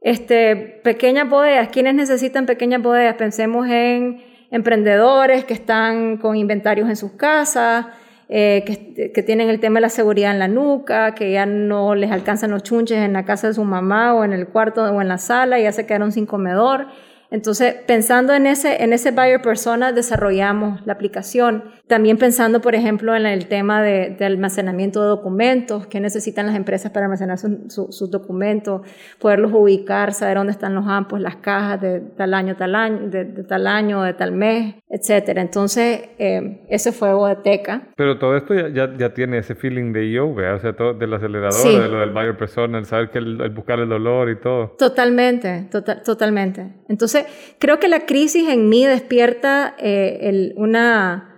[0.00, 3.16] este, pequeñas bodegas, ¿quiénes necesitan pequeñas bodegas?
[3.16, 7.86] Pensemos en emprendedores que están con inventarios en sus casas,
[8.28, 11.94] eh, que, que, tienen el tema de la seguridad en la nuca, que ya no
[11.94, 15.00] les alcanzan los chunches en la casa de su mamá o en el cuarto o
[15.00, 16.88] en la sala, ya se quedaron sin comedor.
[17.30, 21.64] Entonces, pensando en ese, en ese buyer persona, desarrollamos la aplicación.
[21.86, 26.92] También pensando, por ejemplo, en el tema de, almacenamiento de documentos, qué necesitan las empresas
[26.92, 28.82] para almacenar sus documentos,
[29.18, 33.24] poderlos ubicar, saber dónde están los ampos, las cajas de tal año, tal año, de,
[33.24, 35.42] tal año, de tal mes, etcétera.
[35.42, 37.88] Entonces, eh, ese fue Bodeteca.
[37.96, 41.82] Pero todo esto ya, ya, tiene ese feeling de yo, o sea, todo del acelerador,
[41.82, 44.76] de lo del buyer persona, el saber que el, buscar el dolor y todo.
[44.78, 46.74] Totalmente, total, totalmente.
[46.88, 47.26] Entonces,
[47.58, 51.34] creo que la crisis en mí despierta eh, una,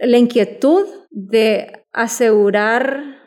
[0.00, 3.20] la inquietud de asegurar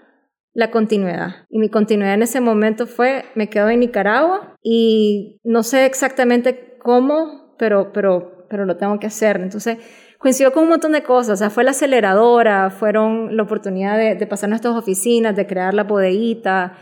[0.55, 1.45] la continuidad.
[1.49, 6.77] Y mi continuidad en ese momento fue, me quedo en Nicaragua y no sé exactamente
[6.79, 9.38] cómo, pero, pero, pero lo tengo que hacer.
[9.38, 9.77] Entonces,
[10.17, 11.34] coincidió con un montón de cosas.
[11.34, 15.73] O sea, fue la aceleradora, fueron la oportunidad de, de pasar nuestras oficinas, de crear
[15.73, 16.73] la bodeguita,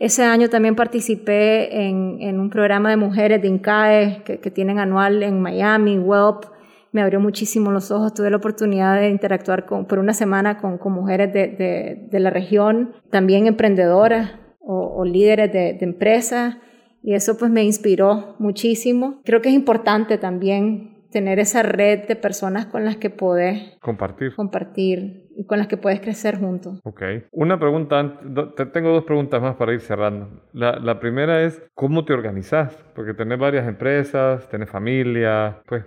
[0.00, 5.42] ese año también participé en, un programa de mujeres de INCAE que, tienen anual en
[5.42, 6.46] Miami, WELP.
[6.90, 8.14] Me abrió muchísimo los ojos.
[8.14, 14.32] Tuve la oportunidad de interactuar por una semana con, mujeres de, la región, también emprendedoras
[14.60, 16.56] o, líderes de, de empresas.
[17.02, 19.20] Y eso pues me inspiró muchísimo.
[19.26, 24.34] Creo que es importante también tener esa red de personas con las que podés compartir.
[24.34, 26.80] compartir con las que puedes crecer juntos.
[26.84, 27.02] Ok.
[27.32, 28.20] Una pregunta,
[28.56, 30.28] te tengo dos preguntas más para ir cerrando.
[30.52, 32.76] La, la primera es, ¿cómo te organizas?
[32.94, 35.84] Porque tenés varias empresas, tenés familia, pues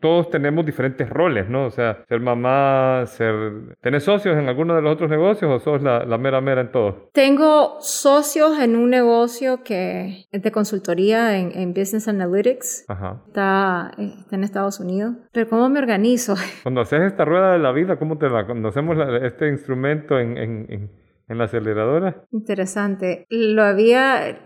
[0.00, 1.66] todos tenemos diferentes roles, ¿no?
[1.66, 3.76] O sea, ser mamá, ser...
[3.80, 6.72] ¿Tenés socios en alguno de los otros negocios o sos la, la mera mera en
[6.72, 7.10] todo?
[7.12, 12.86] Tengo socios en un negocio que es de consultoría en, en Business Analytics.
[12.88, 13.22] Ajá.
[13.26, 15.14] Está, está, en Estados Unidos.
[15.32, 16.34] Pero ¿cómo me organizo?
[16.62, 18.46] Cuando haces esta rueda de la vida, ¿cómo te va?
[18.46, 20.90] Cuando hacemos este instrumento en, en,
[21.28, 22.24] en, la aceleradora.
[22.30, 23.26] Interesante.
[23.30, 24.38] Lo había,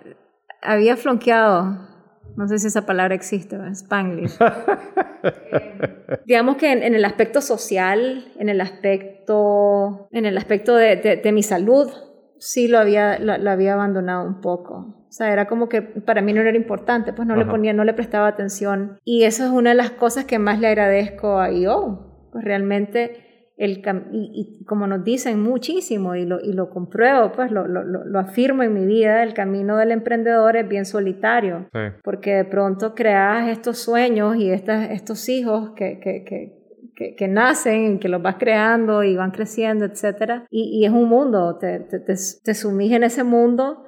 [0.63, 1.89] había flonqueado.
[2.37, 4.39] No sé si esa palabra existe, en Spanglish.
[6.27, 11.43] digamos que en, el aspecto social, en el aspecto, en el aspecto de, de, mi
[11.43, 11.91] salud,
[12.39, 15.07] sí lo había, lo, había abandonado un poco.
[15.09, 17.85] O sea, era como que para mí no era importante, pues no le ponía, no
[17.85, 18.99] le prestaba atención.
[19.05, 22.29] Y eso es una de las cosas que más le agradezco a IO.
[22.33, 23.30] Pues realmente
[23.61, 28.19] el, y, como nos dicen muchísimo y lo, y lo compruebo, pues lo, lo, lo,
[28.19, 31.69] afirmo en mi vida, el camino del emprendedor es bien solitario,
[32.03, 37.99] porque de pronto creas estos sueños y estas, estos hijos que, que, que, que, nacen,
[37.99, 40.45] que los vas creando y van creciendo, etc.
[40.51, 43.85] Y, y es un mundo, te, te, te, te sumís en ese mundo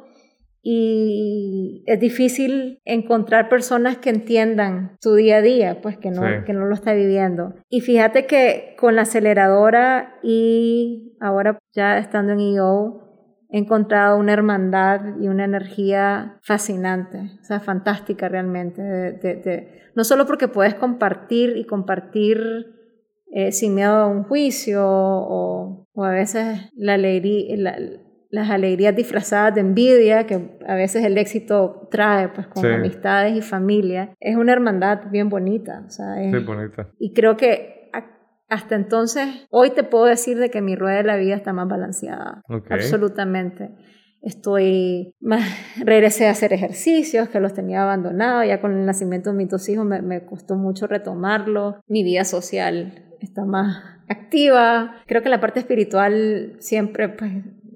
[0.62, 6.52] y es difícil encontrar personas que entiendan tu día a día, pues que no, que
[6.52, 7.54] no lo está viviendo.
[7.68, 13.02] Y fíjate que con la aceleradora y ahora ya estando en EO,
[13.50, 18.82] he encontrado una hermandad y una energía fascinante, o sea, fantástica realmente.
[18.82, 22.40] De, de, no solo porque puedes compartir y compartir
[23.32, 27.56] eh, sin miedo a un juicio o, o a veces la alegría,
[28.32, 33.42] las alegrías disfrazadas de envidia que a veces el éxito trae pues con amistades y
[33.42, 34.14] familia.
[34.18, 35.84] Es una hermandad bien bonita.
[35.86, 36.88] O sea, sí, bonita.
[36.98, 37.82] Y creo que
[38.48, 41.68] hasta entonces, hoy te puedo decir de que mi rueda de la vida está más
[41.68, 42.42] balanceada.
[42.68, 43.70] Absolutamente.
[44.20, 45.42] Estoy más,
[45.82, 49.66] regresé a hacer ejercicios que los tenía abandonados, ya con el nacimiento de mis dos
[49.70, 51.80] hijos me, me costó mucho retomarlo.
[51.86, 54.96] Mi vida social está más activa.
[55.06, 57.32] Creo que la parte espiritual siempre pues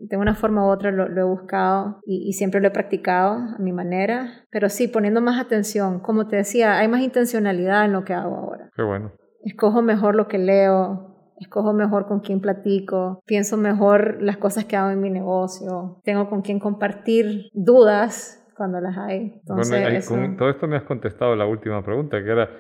[0.08, 3.72] de una forma u otra lo, he buscado y, siempre lo he practicado a mi
[3.72, 8.14] manera, pero sí, poniendo más atención, como te decía, hay más intencionalidad en lo que
[8.14, 8.70] hago ahora.
[8.74, 9.12] Qué bueno.
[9.44, 14.76] Escojo mejor lo que leo, escojo mejor con quién platico, pienso mejor las cosas que
[14.76, 19.40] hago en mi negocio, tengo con quién compartir dudas cuando las hay.
[19.40, 22.50] Entonces, con todo esto me has contestado la última pregunta, que era,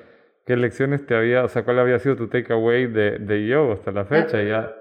[0.44, 3.92] ¿qué lecciones te había, o sea, cuál había sido tu takeaway de, de yo hasta
[3.92, 4.42] la fecha?
[4.42, 4.72] Ya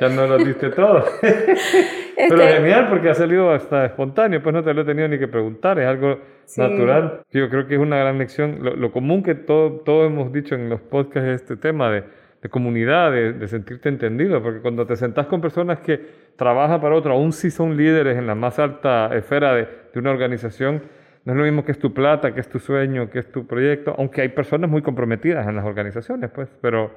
[0.00, 1.04] Ya no lo diste todo.
[1.20, 5.18] Pero este genial porque ha salido hasta espontáneo, pues no te lo he tenido ni
[5.18, 6.20] que preguntar, es algo
[6.56, 7.22] natural.
[7.32, 8.58] Yo creo que es una gran lección.
[8.62, 12.04] Lo, común que todos todo hemos dicho en los podcasts es este tema de,
[12.40, 16.00] de comunidad, de, de, sentirte entendido, porque cuando te sentás con personas que
[16.36, 20.12] trabajan para otro, aún si son líderes en la más alta esfera de, de una
[20.12, 20.82] organización,
[21.24, 23.46] no es lo mismo que es tu plata, que es tu sueño, que es tu
[23.46, 26.92] proyecto, aunque hay personas muy comprometidas en las organizaciones, pues, pero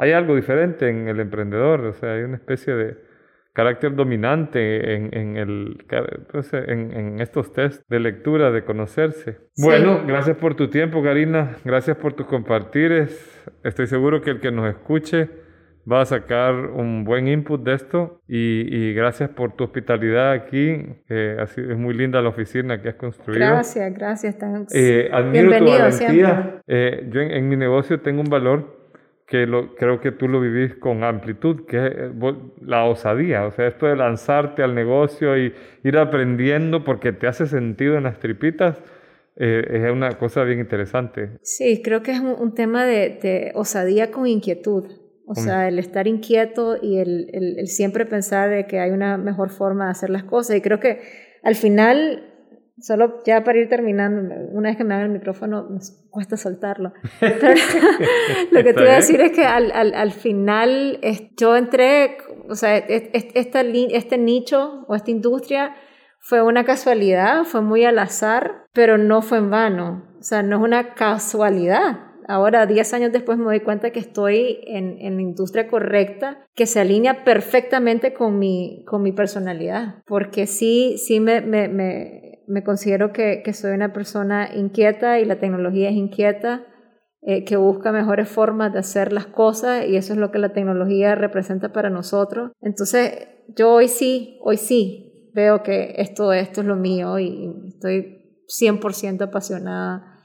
[0.00, 2.96] hay algo diferente en el emprendedor, o sea, hay una especie de
[3.52, 5.84] carácter dominante en, en, el,
[6.52, 9.36] en, en estos test de lectura, de conocerse.
[9.58, 13.44] Bueno, gracias por tu tiempo, Karina, gracias por tus compartires.
[13.62, 15.28] Estoy seguro que el que nos escuche
[15.90, 20.82] va a sacar un buen input de esto y, y gracias por tu hospitalidad aquí.
[21.10, 23.46] Eh, así, es muy linda la oficina que has construido.
[23.46, 24.36] Gracias, gracias.
[24.72, 26.62] Eh, admiro tu valentía.
[26.66, 28.79] Eh, yo en, en mi negocio tengo un valor
[29.30, 33.52] que lo, creo que tú lo vivís con amplitud, que es eh, la osadía, o
[33.52, 38.18] sea, esto de lanzarte al negocio y ir aprendiendo porque te hace sentido en las
[38.18, 38.78] tripitas,
[39.36, 41.30] eh, es una cosa bien interesante.
[41.42, 44.86] Sí, creo que es un, tema de, osadía con inquietud,
[45.26, 49.50] o sea, el estar inquieto y el, el, siempre pensar de que hay una mejor
[49.50, 51.02] forma de hacer las cosas, y creo que
[51.44, 52.29] al final
[52.80, 55.78] Solo ya para ir terminando, una vez que me hagan el micrófono, me
[56.10, 56.92] cuesta soltarlo.
[58.50, 60.98] lo que te iba a decir es que al, al, al final
[61.36, 65.74] yo entré, o sea, esta, este nicho o esta industria
[66.20, 70.04] fue una casualidad, fue muy al azar, pero no fue en vano.
[70.18, 72.10] O sea, no es una casualidad.
[72.28, 76.66] Ahora, 10 años después, me doy cuenta que estoy en, en, la industria correcta, que
[76.66, 80.04] se alinea perfectamente con mi, con mi personalidad.
[80.06, 85.24] Porque sí, sí me, me, me me considero que, que, soy una persona inquieta y
[85.24, 86.66] la tecnología es inquieta,
[87.22, 90.52] eh, que busca mejores formas de hacer las cosas y eso es lo que la
[90.52, 92.52] tecnología representa para nosotros.
[92.60, 98.44] Entonces, yo hoy sí, hoy sí veo que esto, esto es lo mío y estoy
[98.48, 100.18] 100% apasionada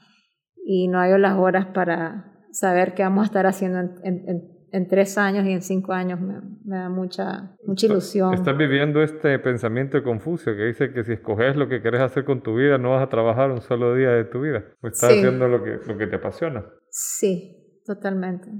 [0.64, 5.16] y no hay las horas para saber qué vamos a estar haciendo en en tres
[5.16, 6.34] años y en cinco años me,
[6.64, 8.34] da mucha, mucha ilusión.
[8.34, 12.24] Estás viviendo este pensamiento de Confucio que dice que si escoges lo que quieres hacer
[12.24, 14.64] con tu vida, no vas a trabajar un solo día de tu vida.
[14.80, 16.66] Pues estás haciendo lo que, lo que te apasiona.
[16.90, 18.50] Sí, totalmente.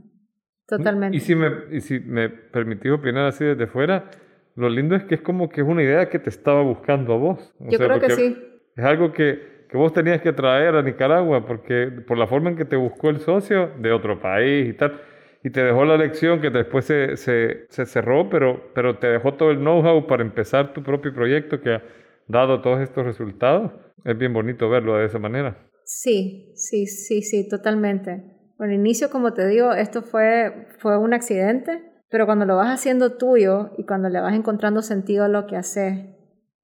[0.67, 1.17] Totalmente.
[1.17, 4.11] Y si, me, y si me permitís opinar así desde fuera,
[4.55, 7.19] lo lindo es que es como que es una idea que te estaba buscando a
[7.19, 7.55] vos.
[7.61, 8.37] Yo creo que sí.
[8.75, 12.57] Es algo que, que vos tenías que traer a Nicaragua porque por la forma en
[12.57, 14.99] que te buscó el socio de otro país y tal
[15.47, 19.35] y te dejó la lección que después se, se, se cerró, pero, pero te dejó
[19.35, 21.83] todo el know-how para empezar tu propio proyecto que ha
[22.27, 23.71] dado todos estos resultados.
[24.05, 25.57] Es bien bonito verlo de esa manera.
[25.85, 28.25] Sí, sí, sí, sí, totalmente.
[28.59, 31.81] Por el inicio, como te digo, esto fue, fue un accidente,
[32.11, 35.55] pero cuando lo vas haciendo tuyo y cuando le vas encontrando sentido a lo que
[35.55, 36.07] haces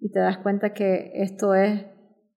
[0.00, 1.84] y te das cuenta que esto es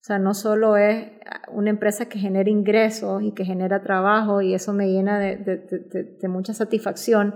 [0.05, 1.13] o sea, no solo es
[1.51, 6.27] una empresa que genera ingresos y que genera trabajo y eso me llena de, de,
[6.27, 7.33] mucha satisfacción,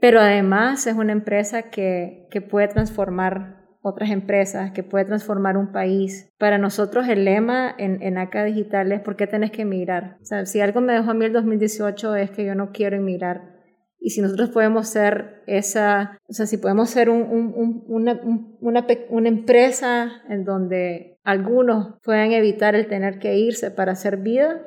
[0.00, 5.70] pero además es una empresa que, que, puede transformar otras empresas, que puede transformar un
[5.70, 6.34] país.
[6.36, 10.18] Para nosotros el lema en, en ACA Digital es ¿por qué tenés que emigrar?
[10.20, 12.96] O sea, si algo me dejó a mí el 2018 es que yo no quiero
[12.96, 13.54] emigrar.
[14.00, 18.20] Y si nosotros podemos ser esa, o sea, si podemos ser un, un, una,
[18.60, 24.60] una, una empresa en donde algunos puedan evitar el tener que irse para hacer vida,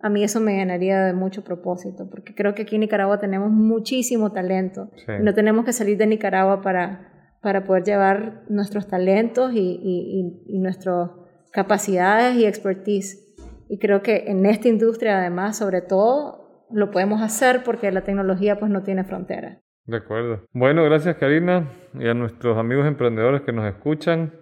[0.00, 3.50] a mí eso me llenaría de mucho propósito, porque creo que aquí en Nicaragua tenemos
[3.50, 4.90] muchísimo talento.
[5.20, 10.58] No tenemos que salir de Nicaragua para, para poder llevar nuestros talentos y, y, y,
[10.58, 11.10] nuestras
[11.52, 13.22] capacidades y expertise.
[13.68, 18.58] Y creo que en esta industria, además, sobre todo, lo podemos hacer porque la tecnología
[18.58, 19.60] pues no tiene frontera.
[19.86, 20.42] De acuerdo.
[20.52, 24.32] Bueno, gracias Karina y a nuestros amigos emprendedores que nos escuchan.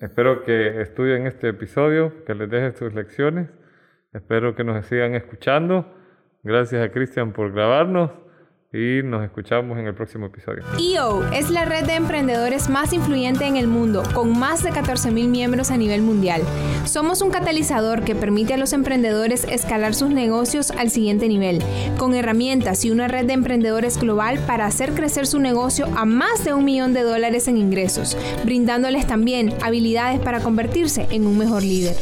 [0.00, 3.48] Espero que estudien este episodio, que les deje sus lecciones.
[4.12, 5.92] Espero que nos sigan escuchando.
[6.44, 8.10] Gracias a Cristian por grabarnos
[8.72, 10.62] y nos escuchamos en el próximo episodio.
[10.78, 15.28] EO es la red de emprendedores más influyente en el mundo, con más de 14.000
[15.28, 16.42] miembros a nivel mundial.
[16.86, 21.58] Somos un catalizador que permite a los emprendedores escalar sus negocios al siguiente nivel,
[21.98, 26.44] con herramientas y una red de emprendedores global para hacer crecer su negocio a más
[26.44, 31.62] de un millón de dólares en ingresos, brindándoles también habilidades para convertirse en un mejor
[31.62, 31.96] líder.